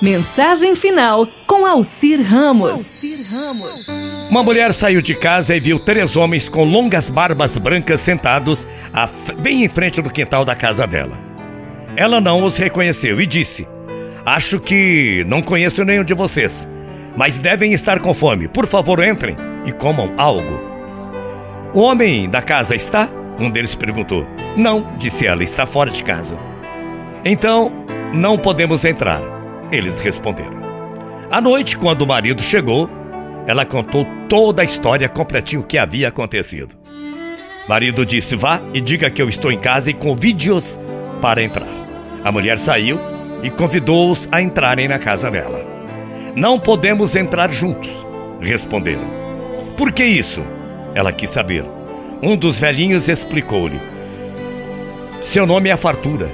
[0.00, 3.02] Mensagem final com Alcir Ramos.
[4.30, 8.64] Uma mulher saiu de casa e viu três homens com longas barbas brancas sentados
[9.40, 11.18] bem em frente do quintal da casa dela.
[11.96, 13.66] Ela não os reconheceu e disse:
[14.24, 16.68] Acho que não conheço nenhum de vocês,
[17.16, 18.46] mas devem estar com fome.
[18.46, 19.36] Por favor, entrem
[19.66, 20.60] e comam algo.
[21.74, 23.08] O homem da casa está?
[23.36, 24.24] Um deles perguntou.
[24.56, 26.38] Não, disse ela, está fora de casa.
[27.24, 27.72] Então,
[28.12, 29.37] não podemos entrar.
[29.70, 30.58] Eles responderam.
[31.30, 32.88] À noite, quando o marido chegou,
[33.46, 36.74] ela contou toda a história completinho que havia acontecido.
[37.68, 40.80] Marido disse: Vá e diga que eu estou em casa e convide-os
[41.20, 41.68] para entrar.
[42.24, 42.98] A mulher saiu
[43.42, 45.64] e convidou-os a entrarem na casa dela.
[46.34, 47.90] Não podemos entrar juntos,
[48.40, 49.18] responderam.
[49.76, 50.42] Por que isso?
[50.94, 51.64] Ela quis saber.
[52.22, 53.78] Um dos velhinhos explicou-lhe:
[55.20, 56.30] Seu nome é Fartura.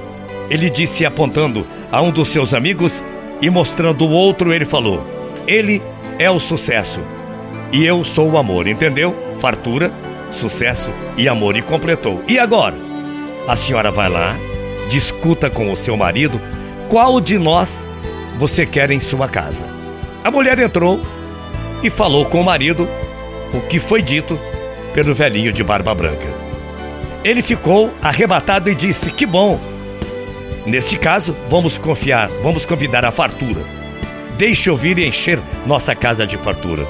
[0.51, 3.03] Ele disse, apontando a um dos seus amigos
[3.41, 5.05] e mostrando o outro, ele falou:
[5.47, 5.83] Ele
[6.19, 7.01] é o sucesso
[7.75, 9.17] e eu sou o amor, entendeu?
[9.35, 9.93] Fartura,
[10.31, 11.57] sucesso e amor.
[11.57, 12.23] E completou.
[12.29, 12.77] E agora?
[13.49, 14.37] A senhora vai lá,
[14.89, 16.41] discuta com o seu marido
[16.89, 17.89] qual de nós
[18.39, 19.67] você quer em sua casa.
[20.23, 21.01] A mulher entrou
[21.83, 22.89] e falou com o marido
[23.53, 24.39] o que foi dito
[24.95, 26.29] pelo velhinho de barba branca.
[27.25, 29.74] Ele ficou arrebatado e disse: Que bom!
[30.67, 33.61] Neste caso, vamos confiar, vamos convidar a fartura.
[34.39, 36.87] Deixe eu vir encher nossa casa de fartura.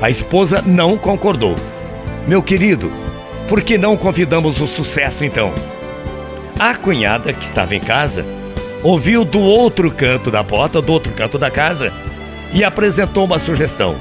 [0.00, 1.54] A esposa não concordou.
[2.26, 2.90] Meu querido,
[3.48, 5.52] por que não convidamos o sucesso então?
[6.58, 8.24] A cunhada, que estava em casa,
[8.82, 11.92] ouviu do outro canto da porta, do outro canto da casa,
[12.52, 13.96] e apresentou uma sugestão.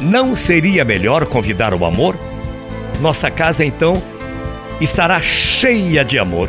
[0.00, 2.16] Não seria melhor convidar o amor?
[3.00, 4.02] Nossa casa então
[4.80, 6.48] estará cheia de amor.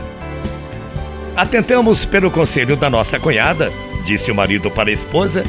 [1.38, 3.72] Atentamos pelo conselho da nossa cunhada,
[4.04, 5.44] disse o marido para a esposa,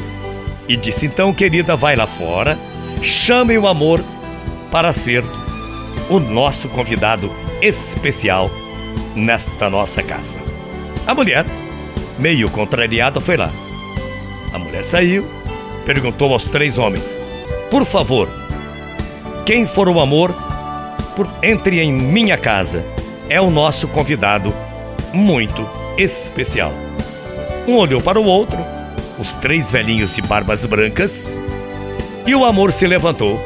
[0.67, 2.59] e disse: Então, querida, vai lá fora,
[3.01, 3.99] chame o amor
[4.71, 5.23] para ser
[6.07, 8.51] o nosso convidado especial
[9.15, 10.37] nesta nossa casa.
[11.07, 11.43] A mulher,
[12.19, 13.49] meio contrariada, foi lá.
[14.53, 15.27] A mulher saiu,
[15.87, 17.17] perguntou aos três homens:
[17.71, 18.29] Por favor,
[19.43, 20.35] quem for o amor,
[21.41, 22.85] entre em minha casa.
[23.27, 24.51] É o nosso convidado
[25.13, 26.73] muito especial.
[27.67, 28.57] Um olhou para o outro,
[29.19, 31.27] os três velhinhos de barbas brancas,
[32.25, 33.39] e o amor se levantou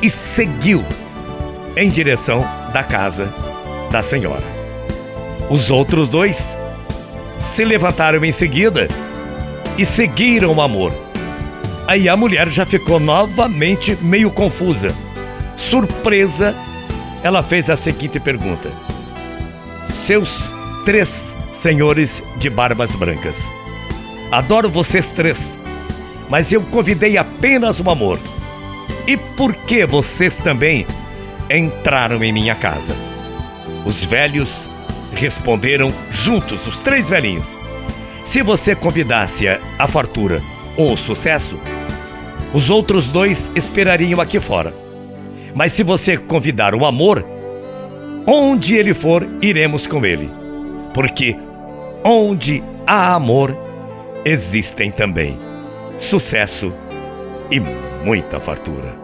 [0.00, 0.84] e seguiu
[1.76, 3.32] em direção da casa
[3.90, 4.44] da senhora.
[5.50, 6.56] Os outros dois
[7.38, 8.86] se levantaram em seguida
[9.76, 10.92] e seguiram o amor.
[11.86, 14.94] Aí a mulher já ficou novamente meio confusa.
[15.56, 16.54] Surpresa,
[17.22, 18.70] ela fez a seguinte pergunta:
[19.88, 20.54] Seus
[20.84, 23.44] três senhores de barbas brancas.
[24.30, 25.58] Adoro vocês três,
[26.28, 28.18] mas eu convidei apenas um amor.
[29.06, 30.86] E por que vocês também
[31.50, 32.94] entraram em minha casa?
[33.84, 34.68] Os velhos
[35.12, 37.58] responderam juntos, os três velhinhos.
[38.22, 40.40] Se você convidasse a fartura
[40.76, 41.58] ou o sucesso,
[42.54, 44.72] os outros dois esperariam aqui fora.
[45.54, 47.24] Mas se você convidar o amor,
[48.26, 50.39] onde ele for, iremos com ele
[50.94, 51.36] porque
[52.04, 53.56] onde há amor,
[54.24, 55.38] existem também
[55.98, 56.72] sucesso
[57.50, 57.60] e
[58.04, 58.94] muita fartura.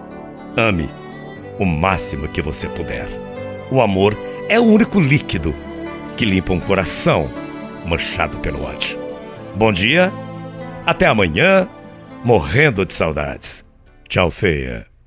[0.57, 0.89] Ame
[1.59, 3.07] o máximo que você puder.
[3.71, 4.17] O amor
[4.49, 5.55] é o único líquido
[6.17, 7.31] que limpa um coração
[7.85, 8.99] manchado pelo ódio.
[9.55, 10.13] Bom dia,
[10.85, 11.69] até amanhã,
[12.25, 13.65] morrendo de saudades.
[14.09, 14.87] Tchau, feia.